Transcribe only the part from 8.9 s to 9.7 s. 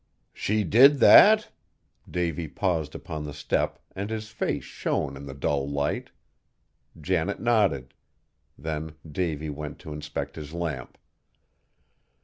Davy